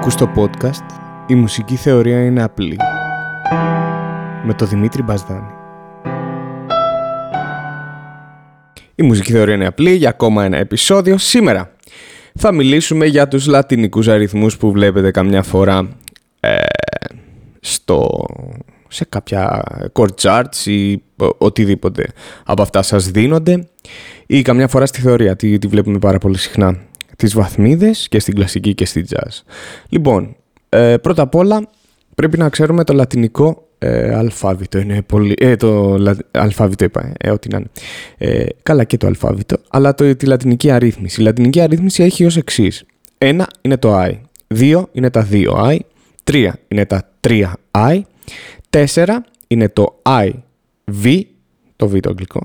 Ακούς 0.00 0.14
το 0.14 0.30
podcast 0.36 0.86
«Η 1.26 1.34
μουσική 1.34 1.76
θεωρία 1.76 2.24
είναι 2.24 2.42
απλή» 2.42 2.76
με 4.44 4.54
το 4.54 4.66
Δημήτρη 4.66 5.02
Μπασδάνη. 5.02 5.50
Η 8.94 9.02
μουσική 9.02 9.32
θεωρία 9.32 9.54
είναι 9.54 9.66
απλή 9.66 9.94
για 9.94 10.08
ακόμα 10.08 10.44
ένα 10.44 10.56
επεισόδιο. 10.56 11.18
Σήμερα 11.18 11.76
θα 12.34 12.52
μιλήσουμε 12.52 13.06
για 13.06 13.28
τους 13.28 13.46
λατινικούς 13.46 14.08
αριθμούς 14.08 14.56
που 14.56 14.72
βλέπετε 14.72 15.10
καμιά 15.10 15.42
φορά 15.42 15.88
ε, 16.40 16.56
στο, 17.60 18.26
σε 18.88 19.04
κάποια 19.08 19.62
chord 19.92 20.14
charts 20.20 20.66
ή 20.66 21.02
οτιδήποτε 21.38 22.06
από 22.44 22.62
αυτά 22.62 22.82
σας 22.82 23.10
δίνονται 23.10 23.68
ή 24.26 24.42
καμιά 24.42 24.68
φορά 24.68 24.86
στη 24.86 25.00
θεωρία, 25.00 25.36
τη, 25.36 25.58
τη 25.58 25.66
βλέπουμε 25.66 25.98
πάρα 25.98 26.18
πολύ 26.18 26.38
συχνά 26.38 26.78
τις 27.20 27.34
βαθμίδες 27.34 28.08
και 28.08 28.18
στην 28.18 28.34
κλασική 28.34 28.74
και 28.74 28.86
στη 28.86 29.04
jazz. 29.08 29.42
Λοιπόν, 29.88 30.36
ε, 30.68 30.96
πρώτα 30.96 31.22
απ' 31.22 31.34
όλα 31.34 31.68
πρέπει 32.14 32.38
να 32.38 32.48
ξέρουμε 32.48 32.84
το 32.84 32.92
λατινικό 32.92 33.68
ε, 33.78 34.14
αλφάβητο. 34.14 34.78
Είναι 34.78 35.02
πολύ, 35.02 35.34
ε, 35.38 35.56
το 35.56 35.98
λα, 35.98 36.16
αλφάβητο 36.30 36.84
είπα, 36.84 37.12
ε, 37.18 37.30
ό,τι 37.30 37.48
να 37.48 37.56
είναι. 37.56 37.70
Ε, 38.18 38.46
καλά 38.62 38.84
και 38.84 38.96
το 38.96 39.06
αλφάβητο, 39.06 39.56
αλλά 39.68 39.94
το, 39.94 40.16
τη 40.16 40.26
λατινική 40.26 40.70
αρρύθμιση. 40.70 41.20
Η 41.20 41.24
λατινική 41.24 41.60
αρρύθμιση 41.60 42.02
έχει 42.02 42.24
ως 42.24 42.36
εξής. 42.36 42.84
Ένα 43.18 43.48
είναι 43.60 43.76
το 43.76 44.02
I, 44.02 44.12
δύο 44.46 44.88
είναι 44.92 45.10
τα 45.10 45.22
δύο 45.22 45.56
I, 45.64 45.78
τρία 46.24 46.58
είναι 46.68 46.84
τα 46.84 47.08
τρία 47.20 47.56
I, 47.70 48.00
τέσσερα 48.70 49.24
είναι 49.46 49.68
το 49.68 50.00
I, 50.02 50.30
V, 51.02 51.20
το 51.76 51.90
V 51.92 52.00
το 52.00 52.08
αγγλικό, 52.10 52.40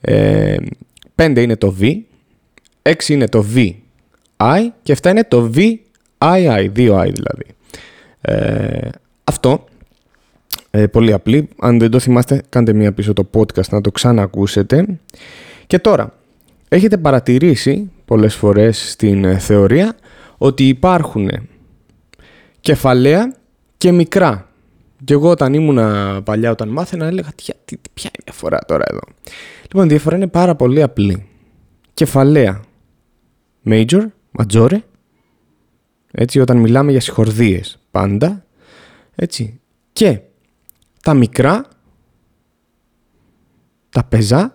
ε, 0.00 0.56
πέντε 1.14 1.40
είναι 1.40 1.56
το 1.56 1.76
V, 1.80 1.96
έξι 2.82 3.12
είναι 3.12 3.28
το 3.28 3.44
V, 3.54 3.70
I 4.42 4.66
και 4.82 4.92
αυτά 4.92 5.10
είναι 5.10 5.24
το 5.24 5.50
VII, 5.54 6.70
2I 6.76 7.10
δηλαδή. 7.12 7.46
Ε, 8.20 8.88
αυτό, 9.24 9.64
ε, 10.70 10.86
πολύ 10.86 11.12
απλή, 11.12 11.48
αν 11.58 11.78
δεν 11.78 11.90
το 11.90 11.98
θυμάστε 11.98 12.42
κάντε 12.48 12.72
μία 12.72 12.92
πίσω 12.92 13.12
το 13.12 13.30
podcast 13.34 13.68
να 13.70 13.80
το 13.80 13.90
ξανακούσετε. 13.90 14.98
Και 15.66 15.78
τώρα, 15.78 16.14
έχετε 16.68 16.96
παρατηρήσει 16.96 17.90
πολλές 18.04 18.34
φορές 18.34 18.90
στην 18.90 19.24
ε, 19.24 19.38
θεωρία 19.38 19.96
ότι 20.38 20.68
υπάρχουν 20.68 21.30
κεφαλαία 22.60 23.34
και 23.76 23.92
μικρά. 23.92 24.46
Και 25.04 25.12
εγώ 25.12 25.30
όταν 25.30 25.54
ήμουνα 25.54 26.20
παλιά, 26.24 26.50
όταν 26.50 26.68
μάθαινα, 26.68 27.06
έλεγα 27.06 27.28
τι, 27.34 27.52
τι, 27.64 27.76
ποια 27.94 28.10
είναι 28.14 28.18
η 28.18 28.22
διαφορά 28.24 28.58
τώρα 28.66 28.84
εδώ; 28.90 29.00
Λοιπόν, 29.62 29.84
η 29.84 29.88
διαφορά 29.88 30.16
είναι 30.16 30.26
πάρα 30.26 30.54
πολύ 30.54 30.82
απλή. 30.82 31.26
Κεφαλαία, 31.94 32.60
major, 33.66 34.04
ματζόρε, 34.32 34.82
έτσι, 36.10 36.40
όταν 36.40 36.56
μιλάμε 36.56 36.90
για 36.90 37.00
συγχορδίες 37.00 37.78
πάντα, 37.90 38.44
έτσι, 39.14 39.60
και 39.92 40.20
τα 41.02 41.14
μικρά, 41.14 41.68
τα 43.90 44.04
πεζά, 44.04 44.52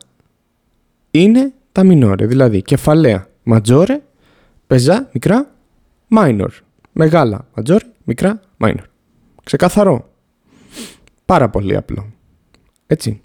είναι 1.11 1.53
τα 1.71 1.83
μινόρε, 1.83 2.25
δηλαδή 2.25 2.61
κεφαλαία, 2.61 3.27
ματζόρε, 3.43 4.01
πεζά, 4.67 5.09
μικρά, 5.13 5.55
minor, 6.15 6.49
μεγάλα, 6.91 7.47
ματζόρε, 7.55 7.85
μικρά, 8.03 8.41
minor. 8.59 8.83
Ξεκαθαρό. 9.43 10.09
Πάρα 11.25 11.49
πολύ 11.49 11.75
απλό. 11.75 12.13
Έτσι. 12.87 13.21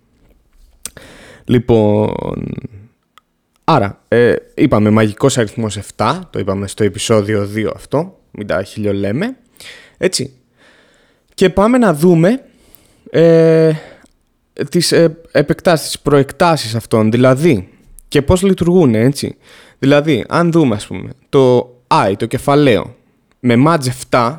Λοιπόν, 1.44 2.12
Άρα, 3.64 4.00
ε, 4.08 4.34
είπαμε 4.54 4.90
μαγικός 4.90 5.38
αριθμός 5.38 5.76
7, 5.96 6.20
το 6.30 6.38
είπαμε 6.38 6.66
στο 6.66 6.84
επεισόδιο 6.84 7.48
2 7.54 7.72
αυτό, 7.74 8.18
μην 8.30 8.46
τα 8.46 8.62
χιλιολέμε, 8.62 9.36
έτσι. 9.98 10.32
Και 11.34 11.50
πάμε 11.50 11.78
να 11.78 11.94
δούμε 11.94 12.42
ε, 13.10 13.72
τις 14.70 14.92
ε, 14.92 15.18
επεκτάσεις, 15.32 15.86
τις 15.86 16.00
προεκτάσεις 16.00 16.74
αυτών, 16.74 17.10
δηλαδή, 17.10 17.68
και 18.08 18.22
πώς 18.22 18.42
λειτουργούν, 18.42 18.94
έτσι. 18.94 19.36
Δηλαδή, 19.78 20.24
αν 20.28 20.52
δούμε, 20.52 20.74
ας 20.74 20.86
πούμε, 20.86 21.10
το 21.28 21.74
I, 21.88 22.14
το 22.16 22.26
κεφαλαίο, 22.26 22.96
με 23.40 23.54
match 23.66 23.88
7, 24.10 24.38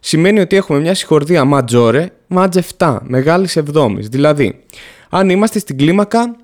σημαίνει 0.00 0.40
ότι 0.40 0.56
έχουμε 0.56 0.80
μια 0.80 0.94
συγχορδία 0.94 1.44
ματζόρε, 1.44 2.10
match 2.34 2.58
7, 2.78 2.98
μεγάλης 3.02 3.56
εβδόμης. 3.56 4.08
Δηλαδή, 4.08 4.64
αν 5.10 5.28
είμαστε 5.28 5.58
στην 5.58 5.76
κλίμακα 5.76 6.36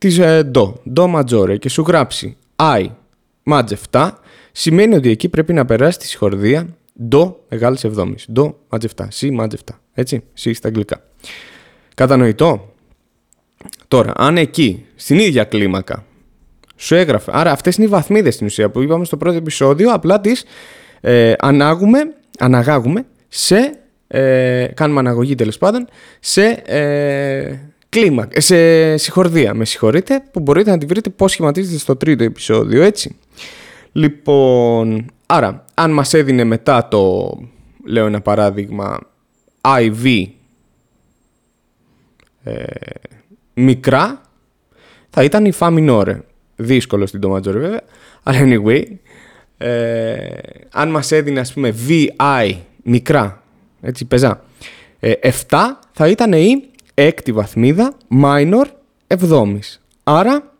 της 0.00 0.18
ε, 0.18 0.50
Do, 0.54 0.72
Do 0.96 1.14
majore 1.14 1.58
και 1.58 1.68
σου 1.68 1.82
γράψει 1.82 2.36
I 2.56 2.86
Match 3.44 3.72
7, 3.90 4.10
σημαίνει 4.52 4.94
ότι 4.94 5.10
εκεί 5.10 5.28
πρέπει 5.28 5.52
να 5.52 5.64
περάσει 5.64 5.98
τη 5.98 6.06
συγχορδία 6.06 6.68
Do 7.10 7.32
μεγάλης 7.48 7.84
εβδόμης. 7.84 8.28
Do 8.34 8.52
Match 8.68 8.84
7, 8.96 9.04
C 9.20 9.40
Match 9.40 9.50
7. 9.50 9.56
Έτσι, 9.92 10.22
C 10.38 10.50
στα 10.54 10.68
αγγλικά. 10.68 11.02
Κατανοητό. 11.94 12.74
Τώρα, 13.88 14.12
αν 14.16 14.36
εκεί, 14.36 14.86
στην 14.94 15.18
ίδια 15.18 15.44
κλίμακα, 15.44 16.04
σου 16.76 16.94
έγραφε. 16.94 17.30
Άρα, 17.34 17.50
αυτές 17.50 17.76
είναι 17.76 17.86
οι 17.86 17.88
βαθμίδες 17.88 18.34
στην 18.34 18.46
ουσία 18.46 18.70
που 18.70 18.82
είπαμε 18.82 19.04
στο 19.04 19.16
πρώτο 19.16 19.36
επεισόδιο. 19.36 19.92
Απλά 19.92 20.20
τις 20.20 20.44
ε, 21.00 21.32
ανάγουμε, 21.38 21.98
αναγάγουμε 22.38 23.06
σε. 23.28 23.74
Ε, 24.06 24.66
κάνουμε 24.74 25.00
αναγωγή 25.00 25.34
τέλος 25.34 25.58
πάντων 25.58 25.88
σε 26.20 26.44
ε, 26.66 27.58
κλίμα, 27.90 28.28
σε 28.36 28.96
συγχορδία, 28.96 29.54
με 29.54 29.64
συγχωρείτε, 29.64 30.22
που 30.32 30.40
μπορείτε 30.40 30.70
να 30.70 30.78
τη 30.78 30.86
βρείτε 30.86 31.10
πώς 31.10 31.30
σχηματίζεται 31.30 31.78
στο 31.78 31.96
τρίτο 31.96 32.24
επεισόδιο, 32.24 32.82
έτσι. 32.82 33.16
Λοιπόν, 33.92 35.06
άρα, 35.26 35.64
αν 35.74 35.90
μας 35.90 36.14
έδινε 36.14 36.44
μετά 36.44 36.88
το, 36.88 37.32
λέω 37.84 38.06
ένα 38.06 38.20
παράδειγμα, 38.20 38.98
IV 39.60 40.26
ε, 42.42 42.62
μικρά, 43.54 44.20
θα 45.10 45.24
ήταν 45.24 45.44
η 45.44 45.52
Φα 45.52 45.70
μινόρε. 45.70 46.20
Δύσκολο 46.56 47.06
στην 47.06 47.20
τοματζόρε 47.20 47.58
βέβαια, 47.58 47.80
αλλά 48.22 48.38
anyway, 48.42 48.82
ε, 49.58 50.26
αν 50.70 50.90
μας 50.90 51.12
έδινε 51.12 51.40
ας 51.40 51.52
πούμε 51.52 51.74
VI 51.88 52.54
μικρά, 52.82 53.42
έτσι 53.80 54.04
πεζά, 54.04 54.44
ε, 55.00 55.12
7 55.22 55.30
θα 55.92 56.08
ήταν 56.08 56.32
η 56.32 56.69
έκτη 57.00 57.32
βαθμίδα, 57.32 57.96
minor 58.22 58.64
εβδόμης. 59.06 59.82
Άρα, 60.02 60.52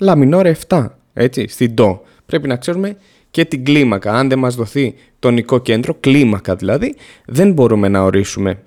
λα 0.00 0.14
minor 0.16 0.52
7, 0.68 0.86
έτσι, 1.12 1.48
στην 1.48 1.74
do. 1.78 1.98
Πρέπει 2.26 2.48
να 2.48 2.56
ξέρουμε 2.56 2.96
και 3.30 3.44
την 3.44 3.64
κλίμακα. 3.64 4.12
Αν 4.12 4.28
δεν 4.28 4.38
μας 4.38 4.54
δοθεί 4.54 4.94
τονικό 5.18 5.58
κέντρο, 5.58 5.94
κλίμακα 6.00 6.54
δηλαδή, 6.54 6.94
δεν 7.24 7.52
μπορούμε 7.52 7.88
να 7.88 8.02
ορίσουμε 8.02 8.62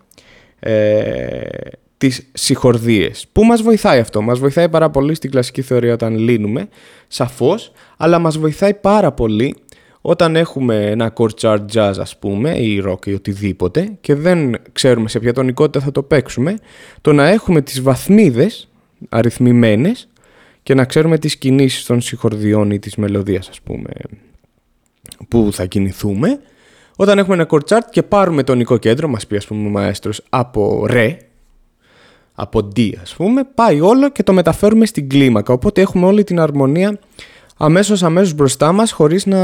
ε, 0.59 1.41
τις 1.97 2.30
συγχορδίες. 2.34 3.28
Πού 3.31 3.44
μας 3.44 3.62
βοηθάει 3.62 4.00
αυτό; 4.00 4.22
Μας 4.22 4.40
βοηθάει 4.40 4.70
πάρα 4.70 4.90
πολύ 4.90 5.16
στην 5.16 5.31
κλασική 5.31 5.62
θεωρία 5.62 5.94
όταν 5.94 6.18
λύνουμε, 6.18 6.68
σαφώς, 7.08 7.72
αλλά 7.97 8.20
μας 8.20 8.38
βοηθάει 8.38 8.74
πάρα 8.74 9.12
πολύ 9.12 9.56
όταν 10.06 10.36
έχουμε 10.36 10.86
ένα 10.86 11.14
chord 11.16 11.40
chart 11.41 11.66
jazz 11.74 11.94
ας 12.00 12.18
πούμε 12.18 12.50
ή 12.50 12.84
rock 12.88 13.06
ή 13.06 13.14
οτιδήποτε 13.14 13.97
και 14.02 14.16
δεν 14.16 14.56
ξέρουμε 14.72 15.09
σε 15.09 15.19
ποια 15.19 15.34
τονικότητα 15.34 15.86
θα 15.86 15.91
το 15.91 16.03
παίξουμε, 16.03 16.58
το 17.02 17.14
να 17.14 17.28
έχουμε 17.28 17.62
τις 17.62 17.81
βαθμίδες 17.81 18.69
αριθμημένες 19.09 20.08
και 20.64 20.74
να 20.74 20.86
ξέρουμε 20.86 21.18
τις 21.18 21.38
κινήσεις 21.38 21.86
των 21.86 22.02
συγχορδιών 22.02 22.72
ή 22.72 22.80
της 22.80 22.96
μελωδίας 22.96 23.50
ας 23.50 23.62
πούμε 23.62 23.90
που 25.28 25.50
θα 25.52 25.66
κινηθούμε 25.66 26.40
όταν 26.96 27.18
έχουμε 27.18 27.35
ένα 27.35 27.47
chord 27.50 27.64
chart 27.68 27.88
και 27.91 28.03
πάρουμε 28.03 28.44
τονικό 28.44 28.78
κέντρο, 28.78 29.08
μας 29.08 29.28
πει 29.28 29.35
ας 29.35 29.46
πούμε 29.46 29.68
ο 29.68 29.70
μαέστρος 29.72 30.22
από 30.30 30.85
ρε, 30.88 31.18
από 32.34 32.68
D 32.75 32.91
ας 33.02 33.16
πούμε, 33.16 33.44
πάει 33.56 33.81
όλο 33.81 34.09
και 34.09 34.24
το 34.24 34.34
μεταφέρουμε 34.34 34.85
στην 34.85 35.09
κλίμακα. 35.09 35.53
Οπότε 35.53 35.81
έχουμε 35.81 36.06
όλη 36.06 36.24
την 36.24 36.40
αρμονία 36.40 37.00
αμέσως 37.66 38.03
αμέσως 38.03 38.34
μπροστά 38.34 38.72
μας 38.72 38.91
χωρίς 38.91 39.26
να 39.26 39.40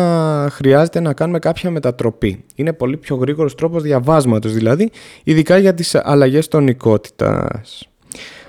χρειάζεται 0.52 1.00
να 1.00 1.14
κάνουμε 1.14 1.40
κάποια 1.40 1.72
μετατροπή. 1.72 2.44
Είναι 2.56 2.74
πολύ 2.74 2.98
πιο 2.98 3.16
γρήγορος 3.16 3.56
τρόπος 3.56 3.84
διαβάσματος 3.84 4.54
δηλαδή, 4.54 4.92
ειδικά 5.24 5.58
για 5.58 5.74
τις 5.74 5.96
αλλαγές 5.96 6.48
τονικότητας. 6.48 7.88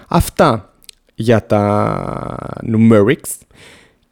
Αυτά 0.09 0.73
για 1.15 1.47
τα 1.47 2.37
numerics 2.73 3.31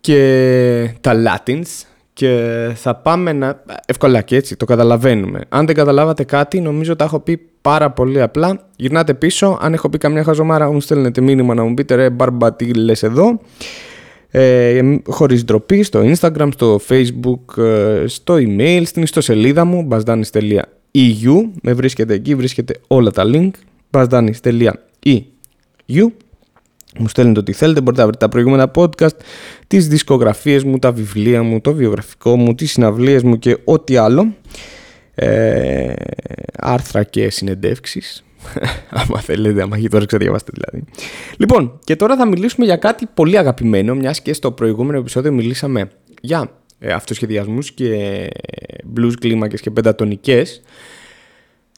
και 0.00 0.94
τα 1.00 1.12
latins 1.15 1.87
και 2.12 2.71
θα 2.75 2.94
πάμε 2.94 3.32
να... 3.32 3.62
Εύκολα 3.87 4.23
και 4.23 4.37
έτσι, 4.37 4.56
το 4.56 4.65
καταλαβαίνουμε. 4.65 5.41
Αν 5.49 5.67
δεν 5.67 5.75
καταλάβατε 5.75 6.25
κάτι, 6.25 6.61
νομίζω 6.61 6.97
τα 6.97 7.05
έχω 7.05 7.21
πει 7.21 7.41
πάρα 7.61 7.91
πολύ 7.91 8.23
απλά. 8.23 8.67
Γυρνάτε 8.77 9.15
πίσω, 9.15 9.59
αν 9.61 9.73
έχω 9.73 9.88
πει 9.88 9.99
καμιά 9.99 10.23
χαζομάρα, 10.23 10.73
μου 10.73 10.81
στέλνετε 10.81 11.21
μήνυμα 11.21 11.55
να 11.55 11.65
μου 11.65 11.75
πείτε 11.75 11.94
ρε 11.94 12.11
μπαρμπα 12.11 12.53
τι 12.53 12.75
λες 12.75 13.03
εδώ 13.03 13.41
ε, 14.31 14.97
χωρίς 15.07 15.45
ντροπή 15.45 15.83
στο 15.83 16.01
Instagram, 16.01 16.49
στο 16.53 16.81
Facebook, 16.89 17.63
ε, 17.63 18.05
στο 18.07 18.35
email, 18.35 18.83
στην 18.85 19.03
ιστοσελίδα 19.03 19.65
μου 19.65 19.89
bazdanis.eu 19.91 21.49
με 21.63 21.73
βρίσκεται 21.73 22.15
εκεί, 22.15 22.35
βρίσκεται 22.35 22.75
όλα 22.87 23.11
τα 23.11 23.25
link 23.27 23.51
bazdanis.eu 23.91 25.21
μου 26.99 27.09
στέλνετε 27.09 27.39
ό,τι 27.39 27.53
θέλετε, 27.53 27.81
μπορείτε 27.81 28.03
να 28.03 28.09
βρείτε 28.09 28.25
τα 28.25 28.31
προηγούμενα 28.31 28.71
podcast, 28.75 29.17
τις 29.67 29.89
δισκογραφίες 29.89 30.65
μου, 30.65 30.79
τα 30.79 30.93
βιβλία 30.93 31.43
μου, 31.43 31.61
το 31.61 31.75
βιογραφικό 31.75 32.37
μου, 32.37 32.55
τις 32.55 32.73
συναυλίες 32.73 33.23
μου 33.23 33.39
και 33.39 33.57
ό,τι 33.65 33.97
άλλο. 33.97 34.35
ε, 35.15 35.93
άρθρα 36.59 37.03
και 37.03 37.31
συνεντεύξεις 37.31 38.25
άμα 39.00 39.21
θέλετε, 39.21 39.62
άμα 39.62 39.77
έχετε 39.77 39.97
όρεξη 39.97 40.17
διαβάστε 40.17 40.53
δηλαδή. 40.55 40.85
Λοιπόν, 41.37 41.79
και 41.85 41.97
τώρα 41.97 42.17
θα 42.17 42.27
μιλήσουμε 42.27 42.67
για 42.67 42.77
κάτι 42.77 43.06
πολύ 43.15 43.39
αγαπημένο, 43.39 43.95
μιας 43.95 44.21
και 44.23 44.33
στο 44.33 44.53
προηγούμενο 44.53 44.99
επεισόδιο 44.99 45.33
μιλήσαμε 45.33 45.91
για 46.21 46.50
ε, 46.79 46.93
αυτοσχεδιασμούς 46.93 47.73
και 47.73 48.31
blues 48.97 49.12
κλίμακες 49.21 49.61
και 49.61 49.71
πεντατονικές. 49.71 50.62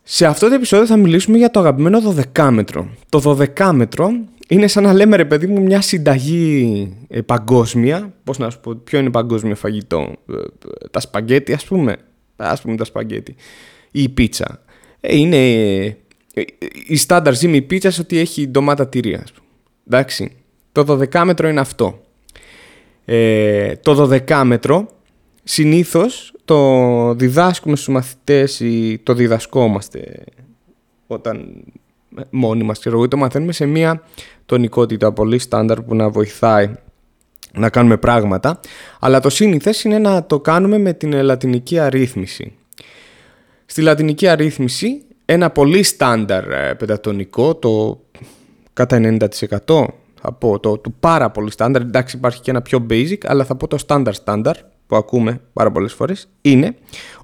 Σε 0.02 0.26
αυτό 0.26 0.49
το 0.49 0.55
επεισόδιο 0.55 0.87
θα 0.87 0.96
μιλήσουμε 0.96 1.38
για 1.38 1.50
το 1.50 1.61
αγαπημένο 1.61 2.14
12 2.34 2.49
μέτρο. 2.50 2.88
Το 3.08 3.38
12 3.56 3.70
μέτρο 3.73 4.11
είναι 4.49 4.66
σαν 4.66 4.82
να 4.82 4.93
λέμε 4.93 5.16
ρε 5.16 5.25
παιδί 5.25 5.46
μου 5.46 5.62
μια 5.62 5.81
συνταγή 5.81 6.96
ε, 7.08 7.20
παγκόσμια. 7.20 8.14
Πώς 8.25 8.38
να 8.38 8.50
σου 8.50 8.61
πω, 8.61 8.75
ποιο 8.75 8.99
είναι 8.99 9.11
παγκόσμιο 9.11 9.55
φαγητό. 9.55 10.12
Ε, 10.28 10.34
τα 10.90 11.00
σπαγκέτι 11.00 11.52
ας 11.52 11.64
πούμε. 11.64 11.96
Ας 12.37 12.61
πούμε 12.61 12.76
τα 12.76 12.84
σπαγκέτι. 12.84 13.34
Ή 13.90 14.02
η 14.02 14.08
πίτσα. 14.08 14.62
Ε, 15.00 15.16
είναι 15.16 15.96
η 16.87 16.96
στάνταρ 16.96 17.34
ζύμη 17.34 17.62
πίτσα 17.62 17.92
ότι 18.00 18.19
έχει 18.19 18.48
ντομάτα 18.48 18.88
τυρί. 18.88 19.20
Εντάξει. 19.87 20.32
Το 20.72 20.98
12 21.12 21.22
μέτρο 21.25 21.48
είναι 21.48 21.60
αυτό. 21.60 22.00
Ε, 23.04 23.76
το 23.76 24.08
12 24.28 24.42
μέτρο 24.44 24.88
συνήθως 25.42 26.34
το 26.44 27.14
διδάσκουμε 27.14 27.76
στους 27.76 27.94
μαθητές 27.94 28.60
ή 28.60 29.00
το 29.02 29.14
διδασκόμαστε 29.14 30.25
όταν 31.06 31.64
μόνοι 32.31 32.62
μας 32.62 32.78
ξέρω, 32.78 33.08
το 33.08 33.16
μαθαίνουμε 33.16 33.52
σε 33.52 33.66
μια 33.66 34.02
τονικότητα 34.46 35.12
πολύ 35.12 35.38
στάνταρ 35.38 35.82
που 35.82 35.94
να 35.94 36.10
βοηθάει 36.10 36.70
να 37.52 37.70
κάνουμε 37.70 37.96
πράγματα 37.96 38.60
αλλά 39.00 39.20
το 39.20 39.28
σύνηθες 39.28 39.84
είναι 39.84 39.98
να 39.98 40.26
το 40.26 40.40
κάνουμε 40.40 40.78
με 40.78 40.92
την 40.92 41.22
λατινική 41.22 41.78
αρρύθμιση. 41.78 42.52
Στη 43.66 43.82
λατινική 43.82 44.28
αρρύθμιση 44.28 45.02
ένα 45.32 45.50
πολύ 45.50 45.82
στάνταρ 45.82 46.50
ε, 46.50 46.74
πεντατονικό, 46.74 47.54
το 47.54 48.00
κατά 48.72 49.00
90% 49.02 49.86
θα 50.20 50.32
πω 50.38 50.58
το, 50.60 50.78
το 50.78 50.90
πάρα 51.00 51.30
πολύ 51.30 51.50
στάνταρ, 51.50 51.82
εντάξει 51.82 52.16
υπάρχει 52.16 52.40
και 52.40 52.50
ένα 52.50 52.62
πιο 52.62 52.86
basic, 52.90 53.18
αλλά 53.24 53.44
θα 53.44 53.56
πω 53.56 53.66
το 53.66 53.78
standard 53.86 54.12
standard 54.24 54.54
που 54.86 54.96
ακούμε 54.96 55.40
πάρα 55.52 55.70
πολλές 55.70 55.92
φορές, 55.92 56.28
είναι 56.40 56.76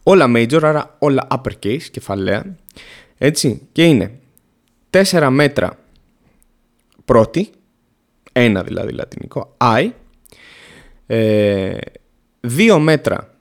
όλα 0.03 0.33
major, 0.37 0.63
άρα 0.63 0.97
όλα 0.99 1.27
uppercase, 1.31 1.83
κεφαλαία, 1.83 2.57
έτσι, 3.19 3.69
και 3.73 3.85
είναι 3.85 4.19
4 4.91 5.29
μέτρα 5.31 5.79
πρώτη, 7.05 7.51
ένα 8.33 8.63
δηλαδή 8.63 8.93
λατινικό, 8.93 9.57
I, 9.61 9.91
ε, 11.07 11.77
2 12.41 12.79
μέτρα 12.81 13.35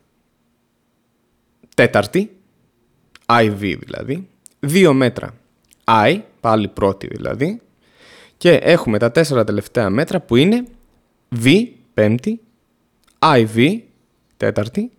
τέταρτη, 1.75 2.38
IV 3.25 3.75
δηλαδή, 3.79 4.27
2 4.69 4.91
μέτρα 4.94 5.33
I, 5.83 6.19
πάλι 6.39 6.67
πρώτη 6.67 7.07
δηλαδή, 7.07 7.62
και 8.38 8.51
έχουμε 8.51 8.97
τα 8.97 9.12
τέσσερα 9.12 9.44
τελευταία 9.44 9.89
μέτρα 9.89 10.19
που 10.19 10.35
είναι 10.35 10.63
V, 11.44 11.67
πέμπτη, 11.94 12.39
IV, 13.19 13.79
τέταρτη, 14.38 14.91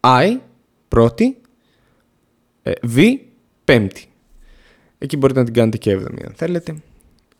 I, 0.00 0.36
πρώτη, 0.88 1.36
ε, 2.62 2.72
V, 2.94 3.16
πέμπτη. 3.64 4.04
Εκεί 4.98 5.16
μπορείτε 5.16 5.38
να 5.38 5.44
την 5.44 5.54
κάνετε 5.54 5.76
και 5.76 5.90
έβδομη 5.90 6.22
αν 6.26 6.32
θέλετε. 6.36 6.76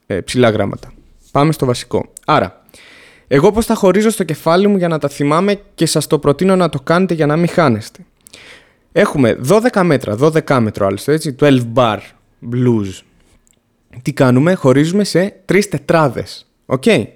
Ε, 0.07 0.21
ψηλά 0.21 0.51
γράμματα. 0.51 0.93
Πάμε 1.31 1.53
στο 1.53 1.67
βασικό. 1.67 2.13
Άρα, 2.27 2.65
εγώ 3.29 3.53
πώς 3.53 3.67
θα 3.67 3.75
χωρίζω 3.75 4.11
στο 4.11 4.25
κεφάλι 4.25 4.67
μου 4.67 4.77
για 4.77 4.89
να 4.89 4.99
τα 4.99 5.09
θυμάμαι 5.09 5.61
και 5.75 5.87
σας 5.87 6.07
το 6.07 6.19
προτείνω 6.19 6.57
να 6.57 6.69
το 6.69 6.81
κάνετε 6.81 7.15
για 7.15 7.27
να 7.27 7.37
μην 7.37 7.49
χάνεστε. 7.49 8.05
Έχουμε 8.93 9.39
12 9.49 9.83
μέτρα, 9.83 10.17
12 10.21 10.59
μέτρο 10.61 10.87
άλλωστε, 10.87 11.13
έτσι, 11.13 11.37
12 11.41 11.61
bar 11.75 11.99
blues. 12.53 13.01
Τι 14.03 14.13
κάνουμε, 14.13 14.55
χωρίζουμε 14.55 15.05
σε 15.05 15.41
τρεις 15.45 15.69
τετράδες, 15.69 16.47
OK; 16.67 16.83
Okay? 16.87 17.07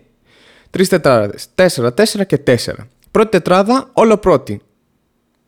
Τρεις 0.70 0.88
τετράδες, 0.88 1.48
4, 1.54 1.92
4 1.94 2.24
και 2.26 2.38
4. 2.38 2.88
Πρώτη 3.10 3.30
τετράδα, 3.30 3.90
όλο 3.92 4.16
πρώτη. 4.16 4.60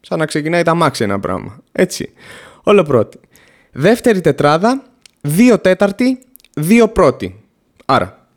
Σαν 0.00 0.18
να 0.18 0.26
ξεκινάει 0.26 0.62
τ' 0.62 0.74
αμάξι 0.74 1.04
ένα 1.04 1.20
πράγμα, 1.20 1.58
έτσι. 1.72 2.12
Όλο 2.62 2.82
πρώτη. 2.82 3.18
Δεύτερη 3.72 4.20
τετράδα, 4.20 4.82
2 5.20 5.58
τέταρτη, 5.60 6.18
2 6.54 6.88
πρώτη. 6.92 7.44
Άρα, 7.84 8.28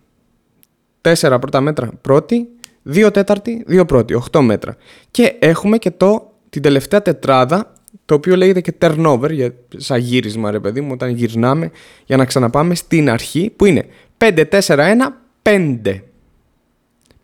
4 1.02 1.38
πρώτα 1.42 1.62
μέτρα 1.62 1.92
πρώτη, 2.02 2.48
2 2.84 3.10
τέταρτη, 3.14 3.66
2 3.70 3.86
πρώτη, 3.88 4.14
8 4.32 4.42
μέτρα. 4.42 4.76
Και 5.12 5.36
έχουμε 5.40 5.78
και 5.78 5.92
το, 5.92 6.34
την 6.50 6.62
τελευταία 6.62 7.02
τετράδα 7.02 7.74
το 8.10 8.16
οποίο 8.16 8.36
λέγεται 8.36 8.62
και 8.62 8.74
turnover, 8.80 9.32
για, 9.32 9.54
σαν 9.78 10.00
γύρισμα 10.00 10.52
ρε 10.52 10.60
παιδί 10.60 10.82
μου, 10.82 10.90
όταν 10.92 11.10
γυρνάμε 11.10 11.72
για 12.06 12.18
να 12.18 12.26
ξαναπάμε 12.26 12.76
στην 12.76 13.10
αρχή, 13.10 13.54
που 13.56 13.66
είναι 13.66 13.86
5-4-1-5. 14.18 16.02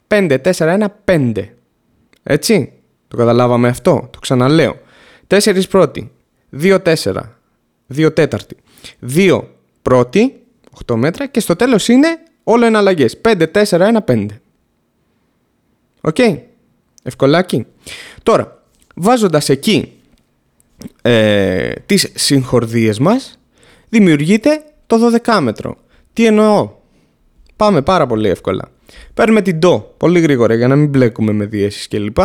5-4-1-5. 0.07 1.31
Έτσι, 2.23 2.71
το 3.07 3.17
καταλάβαμε 3.17 3.67
αυτό, 3.67 4.07
το 4.11 4.19
ξαναλέω. 4.19 4.79
4 5.27 5.61
πρώτη, 5.69 6.11
2-4, 6.61 6.77
2 7.95 8.15
τέταρτη, 8.15 8.55
2 9.15 9.41
πρώτη, 9.81 10.41
8 10.85 10.95
μέτρα 10.95 11.25
και 11.27 11.39
στο 11.39 11.55
τέλος 11.55 11.88
είναι 11.88 12.07
όλο 12.43 12.65
εναλλαγές. 12.65 13.21
5-4-1-5. 13.21 14.25
Οκ, 16.01 16.17
ευκολάκι. 17.03 17.65
Τώρα, 18.23 18.63
βάζοντας 18.95 19.49
εκεί 19.49 19.89
ε, 21.01 21.72
τις 21.86 22.12
συγχορδίες 22.16 23.00
μας 23.00 23.39
δημιουργείται 23.89 24.63
το 24.88 24.98
12 25.24 25.39
μέτρο. 25.42 25.77
Τι 26.13 26.25
εννοώ; 26.25 26.69
Πάμε 27.56 27.81
πάρα 27.81 28.07
πολύ 28.07 28.30
εύκολα. 28.30 28.72
Παίρνουμε 29.13 29.42
την 29.42 29.60
ντο 29.60 29.94
πολύ 29.98 30.19
γρήγορα 30.19 30.54
για 30.54 30.68
να 30.68 30.75
μην 30.75 30.89
μπλέκουμε 30.89 31.31
με 31.31 31.45
διέσεις 31.45 31.88
κλπ. 31.88 32.18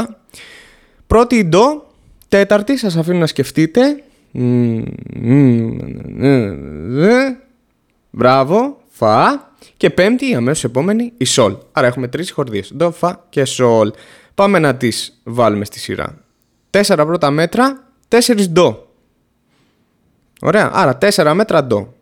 Πρώτη 1.06 1.36
η 1.36 1.44
ντο, 1.44 1.86
τέταρτη 2.28 2.76
σας 2.76 2.96
αφήνω 2.96 3.18
να 3.18 3.26
σκεφτείτε. 3.26 4.02
Μπράβο, 8.10 8.80
φα. 8.88 9.48
Και 9.76 9.90
πέμπτη, 9.90 10.30
η 10.30 10.34
αμέσως 10.34 10.64
επόμενη, 10.64 11.12
η 11.16 11.24
σολ. 11.24 11.56
Άρα 11.72 11.86
έχουμε 11.86 12.08
τρεις 12.08 12.26
συγχορδίες. 12.26 12.72
Ντο, 12.76 12.90
φα 12.90 13.26
και 13.28 13.44
σολ. 13.44 13.92
Πάμε 14.34 14.58
να 14.58 14.74
τις 14.74 15.20
βάλουμε 15.22 15.64
στη 15.64 15.78
σειρά. 15.78 16.18
Τέσσερα 16.70 17.06
πρώτα 17.06 17.30
μέτρα, 17.30 17.89
4 18.10 18.48
ντο. 18.48 18.88
Ωραία, 20.40 20.70
άρα 20.72 20.98
4 21.00 21.32
μέτρα 21.34 21.64
ντο. 21.64 21.94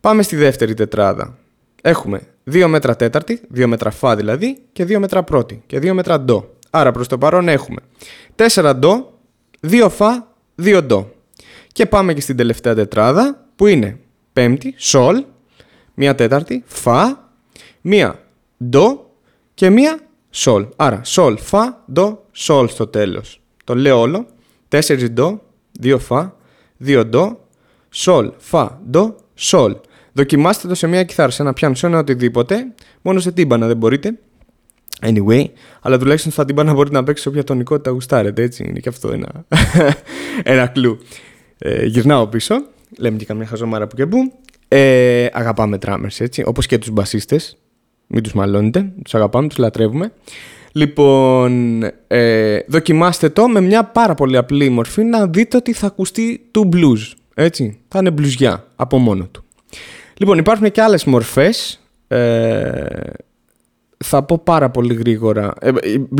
Πάμε 0.00 0.22
στη 0.22 0.36
δεύτερη 0.36 0.74
τετράδα. 0.74 1.38
Έχουμε 1.82 2.20
2 2.50 2.66
μέτρα 2.66 2.96
τέταρτη, 2.96 3.40
2 3.54 3.66
μέτρα 3.66 3.90
φα 3.90 4.16
δηλαδή 4.16 4.58
και 4.72 4.84
2 4.84 4.98
μέτρα 4.98 5.22
πρώτη 5.22 5.62
και 5.66 5.78
2 5.78 5.92
μέτρα 5.92 6.20
ντο. 6.20 6.54
Άρα 6.70 6.92
προς 6.92 7.08
το 7.08 7.18
παρόν 7.18 7.48
έχουμε 7.48 7.80
4 8.36 8.72
ντο, 8.76 9.18
2 9.60 9.88
φα, 9.90 10.34
2 10.62 10.80
ντο. 10.82 11.12
Και 11.72 11.86
πάμε 11.86 12.14
και 12.14 12.20
στην 12.20 12.36
τελευταία 12.36 12.74
τετράδα 12.74 13.46
που 13.56 13.66
είναι 13.66 13.98
πέμπτη, 14.32 14.74
σολ, 14.76 15.24
μία 15.94 16.14
τέταρτη, 16.14 16.62
φα, 16.66 17.30
μία 17.80 18.18
ντο 18.64 19.10
και 19.54 19.70
μία 19.70 19.98
σολ. 20.30 20.66
Άρα 20.76 21.04
σολ, 21.04 21.38
φα, 21.38 21.84
ντο, 21.92 22.24
σολ 22.32 22.68
στο 22.68 22.86
τέλος. 22.86 23.40
Το 23.64 23.74
λέω 23.74 24.00
όλο 24.00 24.26
4 24.80 25.10
ντο, 25.10 25.40
2 25.82 25.96
φα, 25.98 26.36
2 26.84 27.02
ντο, 27.06 27.40
σολ, 27.90 28.32
φα, 28.38 28.80
ντο, 28.90 29.16
σολ. 29.34 29.76
Δοκιμάστε 30.12 30.68
το 30.68 30.74
σε 30.74 30.86
μια 30.86 31.04
κιθάρα, 31.04 31.30
σε 31.30 31.42
ένα 31.42 31.52
πιάνο, 31.52 31.74
σε 31.74 31.86
ένα 31.86 31.98
οτιδήποτε. 31.98 32.72
Μόνο 33.02 33.20
σε 33.20 33.32
τύμπανα 33.32 33.66
δεν 33.66 33.76
μπορείτε. 33.76 34.18
Anyway, 35.00 35.44
αλλά 35.80 35.98
τουλάχιστον 35.98 36.32
στα 36.32 36.44
τύμπανα 36.44 36.72
μπορείτε 36.72 36.94
να 36.94 37.04
παίξετε 37.04 37.28
όποια 37.28 37.44
τονικότητα 37.44 37.90
γουστάρετε, 37.90 38.42
έτσι. 38.42 38.64
Είναι 38.68 38.78
και 38.78 38.88
αυτό 38.88 39.12
ένα, 39.12 39.44
ένα 40.54 40.66
κλου. 40.66 40.98
Ε, 41.58 41.84
γυρνάω 41.84 42.26
πίσω. 42.26 42.54
Λέμε 42.98 43.16
και 43.16 43.24
καμιά 43.24 43.46
χαζομάρα 43.46 43.86
που 43.86 43.96
και 43.96 44.06
που. 44.06 44.32
Ε, 44.68 45.26
αγαπάμε 45.32 45.78
τράμερς, 45.78 46.20
έτσι. 46.20 46.42
Όπως 46.46 46.66
και 46.66 46.78
τους 46.78 46.90
μπασίστες. 46.90 47.56
Μην 48.06 48.22
τους 48.22 48.32
μαλώνετε. 48.32 48.92
Τους 49.04 49.14
αγαπάμε, 49.14 49.48
τους 49.48 49.58
λατρεύουμε. 49.58 50.12
Λοιπόν, 50.76 51.82
ε, 52.06 52.58
δοκιμάστε 52.66 53.28
το 53.28 53.48
με 53.48 53.60
μια 53.60 53.84
πάρα 53.84 54.14
πολύ 54.14 54.36
απλή 54.36 54.68
μορφή 54.68 55.04
να 55.04 55.26
δείτε 55.26 55.56
ότι 55.56 55.72
θα 55.72 55.86
ακουστεί 55.86 56.48
του 56.50 56.68
blues. 56.72 57.12
Έτσι, 57.34 57.78
θα 57.88 57.98
είναι 57.98 58.10
μπλουζιά 58.10 58.66
από 58.76 58.98
μόνο 58.98 59.28
του. 59.30 59.44
Λοιπόν, 60.16 60.38
υπάρχουν 60.38 60.70
και 60.70 60.82
άλλες 60.82 61.04
μορφές. 61.04 61.80
Ε, 62.08 62.86
θα 63.96 64.22
πω 64.22 64.38
πάρα 64.44 64.70
πολύ 64.70 64.94
γρήγορα. 64.94 65.52
Ε, 65.60 65.70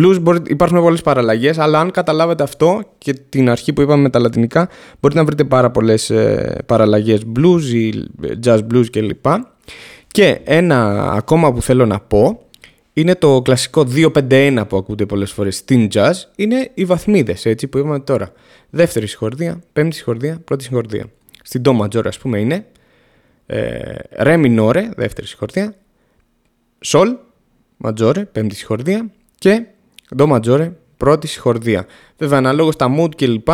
blues 0.00 0.20
μπορεί, 0.20 0.38
υπάρχουν 0.46 0.80
πολλές 0.80 1.02
παραλλαγές, 1.02 1.58
αλλά 1.58 1.80
αν 1.80 1.90
καταλάβετε 1.90 2.42
αυτό 2.42 2.82
και 2.98 3.12
την 3.12 3.50
αρχή 3.50 3.72
που 3.72 3.80
είπαμε 3.80 4.02
με 4.02 4.10
τα 4.10 4.18
λατινικά, 4.18 4.68
μπορείτε 5.00 5.20
να 5.20 5.26
βρείτε 5.26 5.44
πάρα 5.44 5.70
πολλές 5.70 6.10
ε, 6.10 6.58
παραλλαγές 6.66 7.22
blues 7.36 7.62
ή 7.62 7.92
jazz 8.44 8.58
blues 8.72 8.86
κλπ. 8.90 9.26
Και 10.06 10.40
ένα 10.44 11.10
ακόμα 11.12 11.52
που 11.52 11.62
θέλω 11.62 11.86
να 11.86 12.00
πω 12.00 12.43
είναι 12.94 13.14
το 13.14 13.42
κλασικό 13.42 13.86
2-5-1 13.94 14.64
που 14.68 14.76
ακούτε 14.76 15.06
πολλές 15.06 15.32
φορές 15.32 15.56
στην 15.56 15.88
jazz, 15.94 16.12
είναι 16.36 16.70
οι 16.74 16.84
βαθμίδες, 16.84 17.46
έτσι 17.46 17.66
που 17.68 17.78
είπαμε 17.78 18.00
τώρα. 18.00 18.32
Δεύτερη 18.70 19.06
συγχορδία, 19.06 19.62
πέμπτη 19.72 19.96
συγχορδία, 19.96 20.40
πρώτη 20.44 20.64
συγχορδία. 20.64 21.06
Στην 21.42 21.62
do 21.64 21.80
major 21.80 22.06
ας 22.06 22.18
πούμε 22.18 22.38
είναι 22.38 22.66
ε, 23.46 23.94
re 24.18 24.44
minore, 24.44 24.88
δεύτερη 24.96 25.26
συγχορδία, 25.26 25.74
sol 26.84 27.16
majore, 27.84 28.22
πέμπτη 28.32 28.54
συγχορδία 28.54 29.10
και 29.38 29.64
do 30.16 30.32
majore, 30.32 30.70
πρώτη 30.96 31.26
συγχορδία. 31.26 31.86
Βέβαια 32.16 32.38
αναλόγως 32.38 32.76
τα 32.76 32.94
mood 32.98 33.14
κλπ 33.16 33.48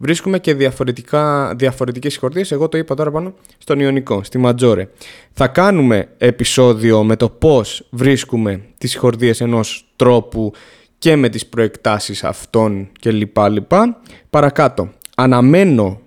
βρίσκουμε 0.00 0.38
και 0.38 0.54
διαφορετικά, 0.54 1.54
διαφορετικές 1.54 2.12
συγχορδίες. 2.12 2.52
Εγώ 2.52 2.68
το 2.68 2.78
είπα 2.78 2.94
τώρα 2.94 3.10
πάνω 3.10 3.34
στον 3.58 3.80
Ιωνικό, 3.80 4.24
στη 4.24 4.38
Ματζόρε. 4.38 4.88
Θα 5.32 5.48
κάνουμε 5.48 6.08
επεισόδιο 6.18 7.04
με 7.04 7.16
το 7.16 7.28
πώς 7.28 7.86
βρίσκουμε 7.90 8.60
τις 8.78 8.90
συγχορδίες 8.90 9.40
ενός 9.40 9.92
τρόπου 9.96 10.52
και 10.98 11.16
με 11.16 11.28
τις 11.28 11.46
προεκτάσεις 11.46 12.24
αυτών 12.24 12.88
και 13.00 13.10
λοιπά 13.10 13.48
λοιπά. 13.48 14.00
Παρακάτω, 14.30 14.88
αναμένω 15.16 16.00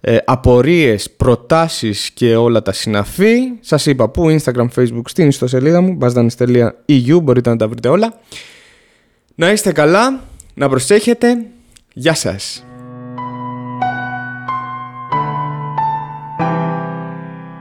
ε, 0.00 0.16
απορίες, 0.24 1.10
προτάσεις 1.10 2.10
και 2.10 2.36
όλα 2.36 2.62
τα 2.62 2.72
συναφή. 2.72 3.36
Σας 3.60 3.86
είπα 3.86 4.08
που, 4.08 4.36
Instagram, 4.38 4.66
Facebook, 4.76 5.02
στην 5.04 5.28
ιστοσελίδα 5.28 5.80
μου, 5.80 5.98
bazdanis.eu, 6.00 7.22
μπορείτε 7.22 7.50
να 7.50 7.56
τα 7.56 7.68
βρείτε 7.68 7.88
όλα. 7.88 8.20
Να 9.34 9.52
είστε 9.52 9.72
καλά, 9.72 10.20
να 10.54 10.68
προσέχετε. 10.68 11.46
Γεια 11.92 12.14
σας. 12.14 12.64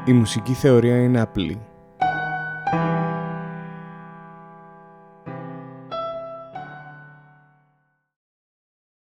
Η 0.05 0.13
μουσική 0.13 0.53
θεωρία 0.53 0.97
είναι 0.97 1.21
απλή. 1.21 1.61